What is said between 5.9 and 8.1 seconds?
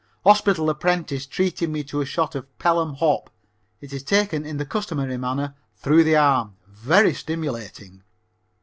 the arm very stimulating.